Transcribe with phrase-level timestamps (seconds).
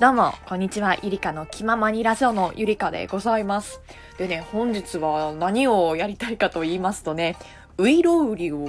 [0.00, 0.96] どうも、こんにちは。
[1.04, 3.80] ゆりかの気ままにラジオのゆりかでございます。
[4.18, 7.36] でね、本日は何をやりたいかと言いますとね、
[7.78, 8.68] ウイロウリを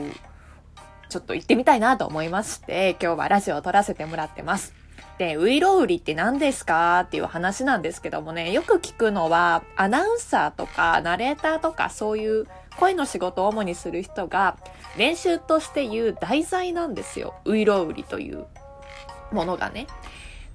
[1.09, 4.75] ちょっと行ってみたいなと思いまして、今日はラジオを撮らせてもらってます。
[5.17, 12.45] で、ウイロウリって何ですかっていう話なんですけどもね、よく聞くのは、アナウンサーとかナレーターとかそういう
[12.77, 14.57] 声の仕事を主にする人が
[14.95, 17.33] 練習として言う題材なんですよ。
[17.45, 18.45] ウイロウリという
[19.31, 19.87] ものがね。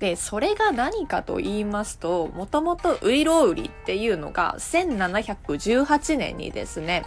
[0.00, 7.04] で、それが何かと言いますと、もともとウイロウリっていうのが1718年にですね、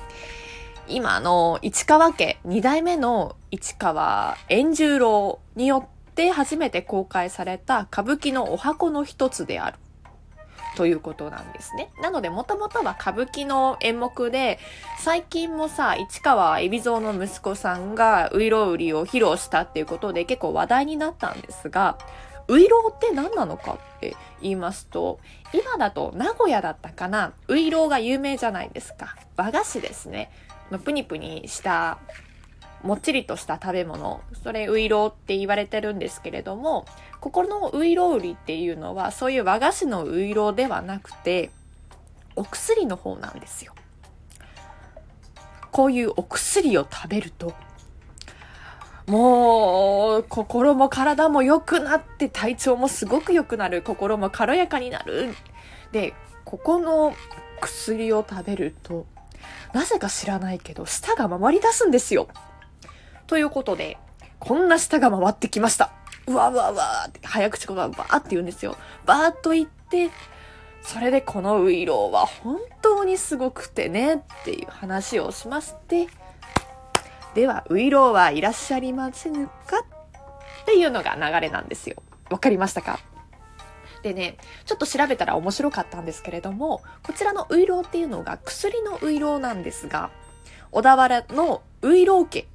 [0.88, 9.78] 今の市川家2代目の市川円十郎によって初めて公開された歌舞伎のお箱の一つである。
[10.76, 11.92] ということなんですね。
[12.02, 14.60] なので、もともとは歌舞伎の演目で、
[15.00, 21.98] 最近もさ、市川海老蔵の息子さんがウイロウリを披露したっていうことで結構話題になったんですが、
[22.54, 25.20] ウイローって何なのかって言いますと、
[25.54, 29.16] 今だと名古屋だったかな、ウイローが有名じゃないですか。
[29.36, 30.32] 和菓子ですね。
[30.86, 31.98] プニプニした
[32.84, 36.86] もっちりとした食べ物、それウイローって言われてるんですけれども、
[37.22, 41.50] ここのウイロウリっていうのは、そういう和菓子のウイローではなくて、
[42.36, 43.74] お薬の方なんですよ。
[45.72, 47.54] こういうお薬を食べると、
[49.08, 53.82] もう、心も体も良くなって体調もすごく良くなる。
[53.82, 55.36] 心も軽やかになる。
[55.92, 56.14] で、
[56.46, 57.14] ここの
[57.60, 59.06] 薬を食べると、
[59.74, 62.28] なぜか知らないけど、舌が回り出すんですよ。
[63.28, 63.98] ということで、
[64.40, 65.92] こんな舌が回ってきました。
[66.28, 68.78] うわうわうわって、早口言葉バーって言うんですよ。
[69.06, 70.10] バーっと言って、
[70.82, 76.08] それでこのウイローは本当にすごくてねっていう話をしまして、
[77.34, 79.52] では、ウイローはいらっしゃいませんか
[80.62, 81.96] っていうのが流れなんですよ。
[82.30, 83.00] わかりましたか？
[84.04, 90.12] でね、ちょっと調べたら面白かったんですけれども、こちらのウイローっていうのが薬のウイローなんですが、
[90.72, 92.48] 小田原のウイロー家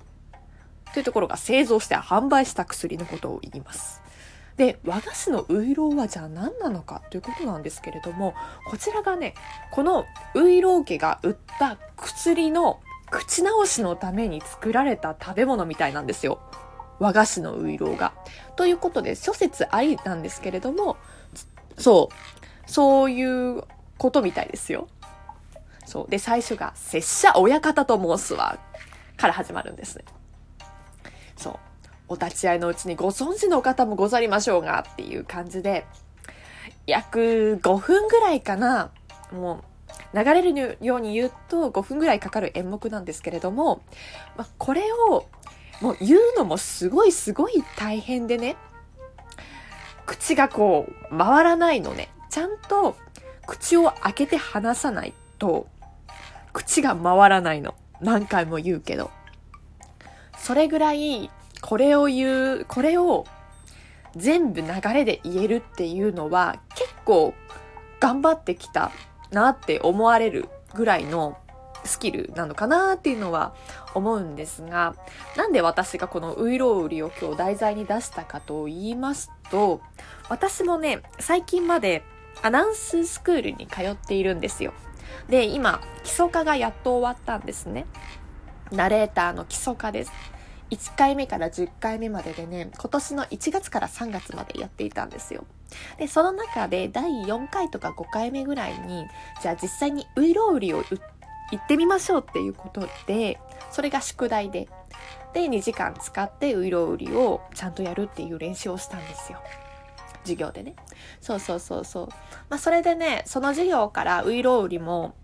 [0.92, 4.02] というところが製造して販売した薬のことを言います。
[4.56, 8.34] で、和菓子のウイローはじゃあ何なのかということなんですけれども、
[8.68, 9.34] こちらがね、
[9.70, 10.04] この
[10.34, 16.40] ウイロー家が売った薬の口直しのために作られた食べ物みたいなんですよ。
[16.98, 18.12] 和菓子のウイローが。
[18.56, 20.96] ということで、諸説ありなんですけれども、
[21.78, 22.10] そ
[22.66, 23.22] う、そうい
[23.58, 23.62] う
[23.98, 24.88] ことみたいですよ。
[25.86, 26.10] そう。
[26.10, 28.58] で、最初が、拙者親方と申すわ、
[29.16, 30.04] から始まるんですね。
[31.36, 31.58] そう。
[32.08, 35.86] お立ち会いのうちにご存知の方もござりましょうが、っていう感じで、
[36.86, 38.90] 約5分ぐらいかな、
[39.30, 39.64] もう、
[40.14, 43.82] 流れるように言うと5分ぐらいかかる演目なんですけれども、
[44.36, 45.26] まあ、これを
[45.80, 48.56] もう言うのもすごいすごい大変でね、
[50.06, 52.08] 口がこう回らないのね。
[52.30, 52.96] ちゃんと
[53.46, 55.68] 口を開けて話さないと、
[56.52, 57.74] 口が回らないの。
[58.00, 59.10] 何回も言うけど。
[60.36, 61.30] それぐらい、
[61.60, 63.26] これを言う、これを
[64.16, 67.34] 全部流れで言えるっていうのは結構
[68.00, 68.90] 頑張ってきた
[69.30, 71.38] なって思われるぐらいの
[71.84, 73.54] スキルなのかなっていうのは
[73.94, 74.94] 思うんですが、
[75.36, 79.80] なんで私がこのウイロウリを今日題材に出したかと言いますと、
[80.28, 82.02] 私もね、最近まで
[82.42, 84.72] アナウンススクールに通っているんですよ。
[85.28, 87.86] で、今、基礎科がやっと終わったんですね。
[88.70, 90.12] ナレーターの基礎科です。
[90.70, 95.44] 1回目から10回目まででね、今年の1月から3月までやっていたんですよ。
[95.98, 99.06] で、その中で第4回とか5回目ぐらいに、
[99.42, 101.00] じゃあ実際にウイロウリを行
[101.56, 103.40] ってみましょうっていうことで、
[103.70, 104.68] それが宿題で、
[105.32, 109.38] で、2時間使ってウイロウリをちゃんとやるっていう練習をしたんですよ。
[110.22, 110.74] 授業でね。
[111.20, 112.08] そうそうそうそう。
[112.50, 115.14] まあそれでね、その授業からウイロウリも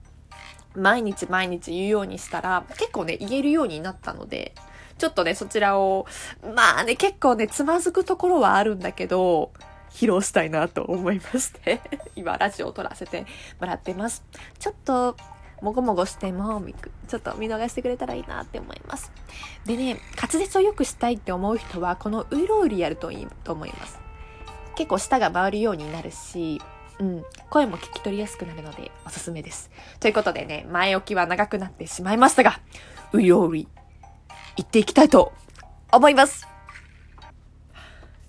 [0.75, 4.55] 毎日毎日言うようにしたら結構ね、言えるようになったので、
[4.99, 6.07] ちょっとね、そちらを、
[6.55, 9.53] まあね、結構ね、つまずくところはあるんだけど、
[9.91, 11.81] 披露したいなと思いまして
[12.17, 13.27] 今ラジオを撮らせて
[13.61, 14.25] もらってます。
[14.59, 15.17] ちょっと、
[15.63, 16.63] もごもごしても、
[17.09, 19.13] ちょっと見逃してくれたらいいなって思います。
[19.65, 24.01] でね、滑舌を良くしたいって思う人は、このウイロウリやるといいと思います。
[24.75, 26.61] 結構舌が回るようになるし、
[26.99, 29.71] うん、声も聞き取りやすくなるのでおすすめです。
[30.01, 32.61] ということでね、前置きは長くなってしまいましたが、
[33.13, 33.69] ウイロウリ
[34.57, 35.33] 行っていきたいと
[35.91, 36.47] 思います。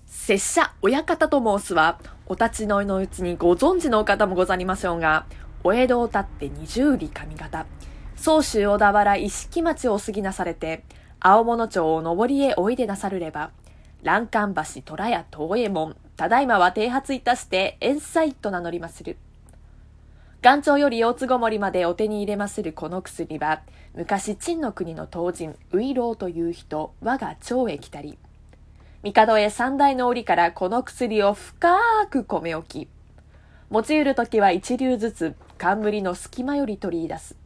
[0.06, 5.26] 拙者親方と申すは、お立ちのいのうちにご存知の方もござりましょうが、
[5.62, 7.66] お江戸を立って二十里上方、
[8.16, 10.82] 総州小田原一色町を過ぎなされて、
[11.20, 13.50] 青物町を上りへおいでなさるれば、
[14.02, 19.16] 欄干橋虎屋東右衛門、ただいまは剃髪いたして、塩菜と名乗りまする。
[20.42, 23.62] 岩頂より大津ごもりまでお手に入れまするこの薬は、
[23.96, 28.18] 昔陳の国の当人、ウイローという人、我が蝶へ来たり、
[29.02, 31.78] 帝へ三代の折からこの薬を深
[32.10, 32.88] く込め置き、
[33.70, 37.36] 持ちうるときは一流ずつ冠の隙間より取り出す。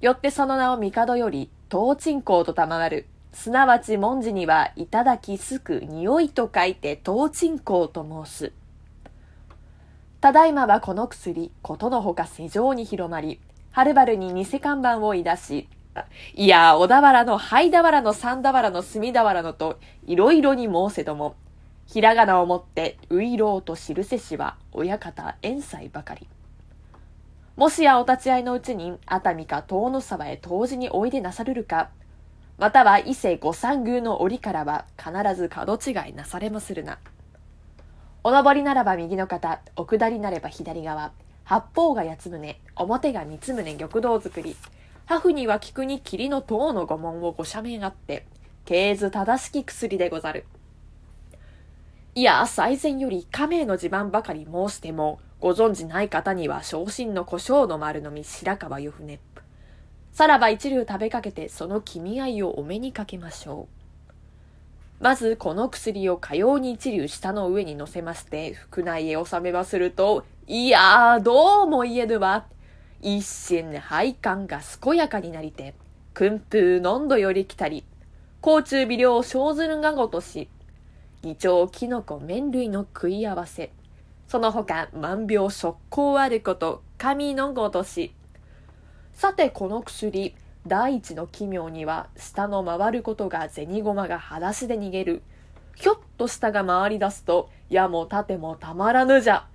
[0.00, 3.06] よってその名を帝より、東鎮香と賜る。
[3.32, 8.52] すなわち文字には、いただきすく匂いと書いて東鎮香と申す。
[10.20, 13.40] ただいまはこの薬、ことのほか世上に広まり、
[13.76, 15.68] はるばるに偽看板をいだし、
[16.32, 21.36] いや、小田原の灰俵の三俵の隅俵のと、いろいろに申せども、
[21.84, 26.26] ひらがなをもって、ういろうと知るせしは、親方遠斎ばかり。
[27.56, 31.90] もしやお立ち会いのうちに、熱海か遠野沢へ同時においでなさるるか、
[32.56, 36.96] または伊勢御三宮の折からは必ず角違いなされまするな。
[38.24, 41.12] お登りならば右の肩、お下りなれば左側、
[41.46, 44.56] 八方が八つ胸、表が三つ胸玉堂作り、
[45.04, 48.26] ハフには菊に霧の塔の御門をご赦免あって、
[48.64, 50.44] 経図正しき薬でござる。
[52.16, 59.20] いや、最前より家名の地盤ばかり申しても、ご存じない方には昇進の胡椒の丸のみ白川湯船。
[60.10, 63.68] さらば一流食べかけてその君合いをお目にかけましょ
[65.00, 65.04] う。
[65.04, 72.46] まずこの薬をかように一流下の上に乗せまして、腹内へ収めますると、いやー、どうも言えぬわ。
[73.02, 75.74] 一心配管が健やかになりて、
[76.14, 77.82] 訓風のんどより来たり、
[78.40, 80.48] 甲虫微量小ずるがごとし、
[81.24, 83.72] 胃腸キノコ麺類の食い合わせ。
[84.28, 88.14] その他万病速攻あること、神のごとし。
[89.14, 95.22] さてこの薬、第一の奇妙には、下の回ることが銭駒が裸足で逃げる。
[95.74, 99.48] ひょっと下が回り出すと、矢も盾もたまらぬじゃ。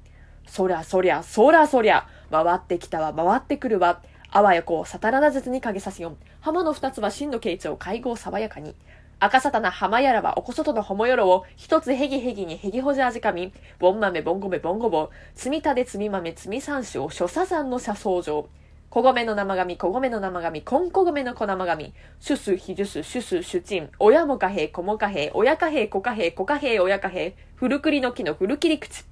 [0.46, 4.02] そりゃそりゃ、そりゃそりゃ、回ってきたわ、回ってくるわ。
[4.32, 6.18] あわよこう、さたらなずに影さしよん。
[6.40, 8.76] 浜の二つは真の慶長、会合爽やかに。
[9.20, 18.50] 赤さたな浜やらはおこそとのほもよろを一つへぎへぎにへぎほじ味かみ、ぼん豆ぼんごめぼんごぼ、つみたでつみ豆つみ山椒、諸佐山の車窓上。
[18.90, 29.06] 小米の生紙、小米の生紙、こんこ米の小生紙、シュス、ヒジュス、シュス、シュチン、親も貨幣、子も貨幣、親貨幣、子貨幣、子貨幣、親貨幣、古栗の木の古切り口。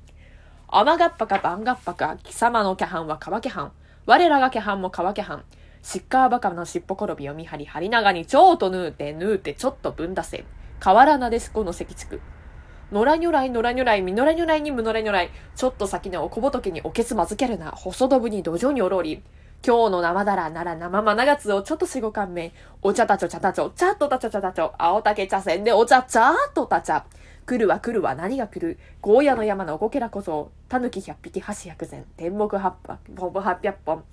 [0.71, 3.71] 甘がっぱか番がっぱか、貴様のキャハンは川キャハン。
[4.05, 5.43] 我らがキャハンも川キャハン。
[5.81, 10.45] シッカーバカの尻尾転びを見張り、張り長に蝶と縫うて、縫うてちょっとぶんだせ。
[10.79, 12.21] 河原なでしこの石畜。
[12.91, 15.31] 野良如来、野良如来、みのら如来にむのら如来。
[15.55, 17.71] ちょっと先のお小仏におけつまずけるな。
[17.71, 19.23] 細どぶに土壌におろり。
[19.65, 22.53] 今日の生だらなら生まながつをちょっとしごかんめ。
[22.83, 24.73] お茶たちょ茶たちょ、ちゃっとたちょ茶たちょ。
[24.77, 27.05] 青竹茶せんでお茶ちゃっとたちゃ。
[27.49, 28.77] 来るは来るは何が来る？
[29.01, 30.51] ゴーヤの山のおこけらこそ。
[30.67, 32.05] たぬき百匹、箸百膳。
[32.15, 32.75] 天目八
[33.15, 34.03] 本、八百本。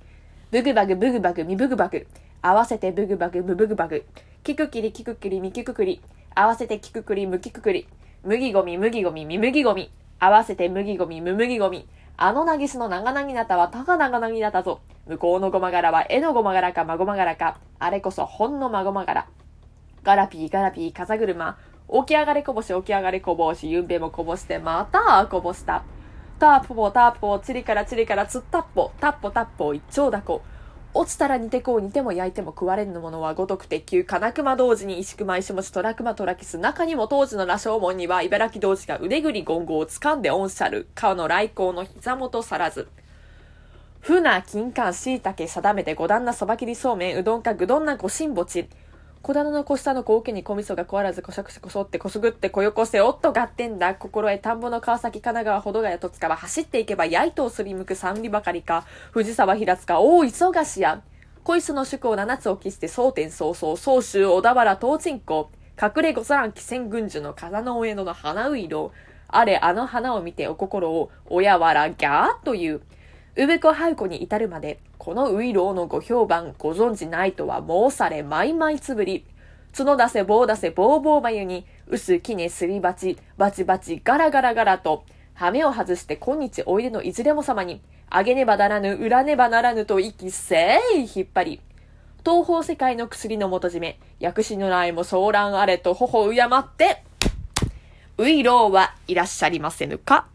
[0.51, 2.07] ブグバグブグバグミブグバグ。
[2.41, 4.07] 合わせてブグバグムブグバグ。
[4.43, 6.01] キクキリキクキリミキククリ。
[6.35, 7.87] 合わせてキククリムキククリ。
[8.25, 9.93] 麦ゴミ麦ゴミミ麦ゴミ。
[10.19, 11.87] 合わせて麦ゴミム麦ゴミ。
[12.17, 14.81] あのなぎすの長なぎなたはたが長なぎなたぞ。
[15.07, 17.59] 向こうのごま柄は絵のごま柄かまごま柄か。
[17.79, 19.29] あれこそほんのまごま柄。
[20.05, 21.59] ガラピーガラピー風車。
[21.89, 23.71] 起き上がれこぼし起き上がれこぼし。
[23.71, 25.85] ゆんべもこぼしてまたこぼした。
[26.39, 30.43] ターポターポ、チリからチリからつったっぽ、タッポタッポ、一丁だこ。
[30.93, 42.89] 落ちたら煮てこう煮ても焼いても食われぬものはごとく鉄球、金熊同時に石熊石持ち虎熊虎キス、中にも当時の羅生門には茨城同士が腕ぐりゴンゴを掴んでオンシャル、顔の来光の膝元さらず。
[44.01, 48.69] 船、金柑、椎茸、定めて五段なそば切りそうめん、うどんかぐどんなごしんぼち。
[49.27, 53.97] 小棚の小下の小受けに小味噌が壊らずこしゃくしこそってこすぐってこよこせおっと合点だ。
[53.97, 58.87] 心得田んぼの川崎神奈川ほどがやとつかは走っていけばやいとをすりむく三里ばかりか。
[59.11, 61.03] 藤沢平塚大忙しや。
[61.43, 65.51] 小磯の宿を七つを期して蒼天早々総州小田原東鎮港
[65.83, 68.93] 隠れ御座蘭汽船軍樹の風の上野の花ういろ
[69.27, 72.81] あれあの花を見てお心を親わらギャーという
[73.39, 79.27] 産子ハウコに至るまで、このウイローのご評判ご存知ないとは申されまいまいつぶり。
[79.77, 91.61] 角出せ棒出せ棒棒眉に、薄きねすり鉢、バチバチガラガラガラと、羽目を外して今日おいでのいずれも様に、あげねばならぬ、裏ねばならぬと息せい引っ張り、
[92.25, 97.03] 東方世界の薬の元締め、薬師の来も騒乱あれと頬を敬って、
[98.17, 100.27] ウイローはいらっしゃりませぬか？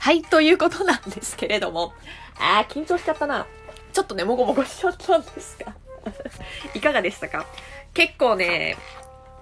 [0.00, 1.92] はい、ということなんですけれども。
[2.38, 3.46] あー、緊張しちゃったな。
[3.92, 5.74] ちょっとね、もごもごしちゃったんですが。
[6.74, 7.44] いかがでしたか？
[7.92, 8.78] 結構ね、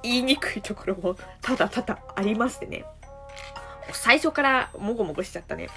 [0.03, 2.85] 言いにくいところもただただありましてね。
[3.93, 5.69] 最初からもごもごしちゃったね。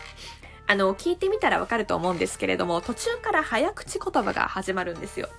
[0.65, 5.29] あの、聞いてみたらわかると思うんですけれども、途中から早口言葉が始まるんですよ。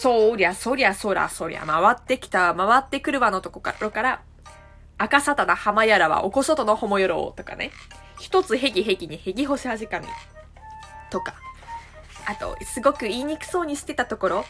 [0.00, 4.20] そりゃそりゃそらそりゃ、回ってきた、回ってくるわのとこから、
[4.98, 7.70] 赤さたな浜やらはおこそとのほもよろとかね。
[8.20, 10.06] 一つへぎへぎにへぎほしはじかみ。
[11.10, 11.34] とか。
[12.26, 14.44] あと、すごく言いにくそうにしてたところ。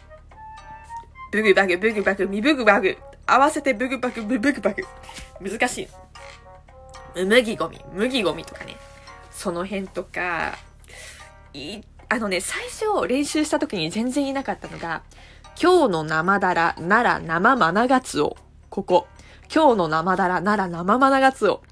[1.33, 2.97] ブグバグ、ブグバグ、ミブグバグ。
[3.27, 4.85] 合わせてブグバグ、ブブグバグ。
[5.41, 7.25] 難しい。
[7.25, 8.77] 麦ゴミ、麦ゴミとかね。
[9.31, 10.57] その辺とか、
[11.53, 15.03] い、あのね、最初練習した時に全然いなかったのが、
[15.61, 18.37] 今日の生だら、奈良生マナガツオ。
[18.71, 19.07] ここ。
[19.55, 21.63] 今日の生だら、奈良生マナガツオ。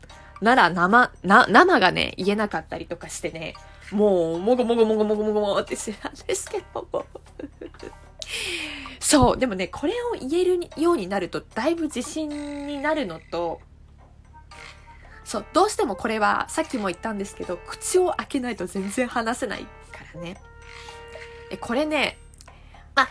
[0.40, 3.54] 奈良生、な、生がね、言えなかったりとかしてね、
[3.90, 7.06] もう、もごもごもごもごもごもってしてたんですけど。
[9.00, 12.28] そう、でもね、これを言えるようになると、だいぶ自信
[12.68, 13.60] になるのと、
[15.24, 19.68] そう、どうしてもこれは、さっきも言ったんですけど、口を開けないと全然話せないか
[20.14, 20.40] らね。
[21.50, 22.16] え、これね、
[22.94, 23.08] まあ、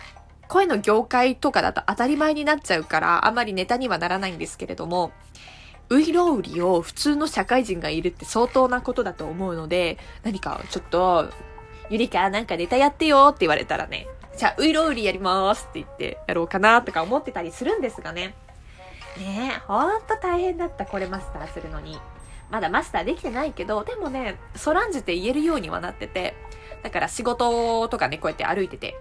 [0.51, 5.13] 声の業界とかだと当たり前になっちゃうから、あまりネタにはならないんですけれども、
[5.88, 11.29] ウイロウリを普通の社会人がいるって相当なことだと思うので、何かちょっと、
[11.89, 18.36] ゆりかなんかネタやってよって言われたらね、じゃあウイロウリやりますって言ってやろうかなとか思ってたりするんですがね。
[19.17, 21.98] ねえ、ほんと大変だった、これマスターするのに。
[22.50, 26.36] まだマスターできてないけど、でもね、そらんじて言えるようにはなってて、
[26.84, 28.98] だから仕事とかね、こうやって歩いてて、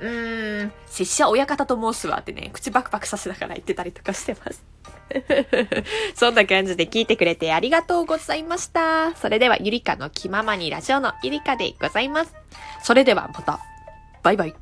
[0.00, 4.64] うーん、拙者親方と申すわってね、口バクバクさせながら言ってたりとかしてます。
[6.14, 9.14] そんな感じで聞いてくれてありがとうございました。
[9.16, 12.34] それではゆりかの気ままにラジオのゆりかでございます。
[12.82, 13.60] それではまた。
[14.22, 14.54] バイバイ。